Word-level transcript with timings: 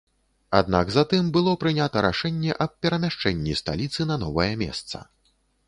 Аднак 0.59 0.87
затым 0.95 1.27
было 1.35 1.53
прынята 1.65 2.03
рашэнне 2.07 2.57
аб 2.67 2.71
перамяшчэнні 2.87 3.53
сталіцы 3.63 4.11
на 4.13 4.21
новае 4.27 4.51
месца. 4.67 5.07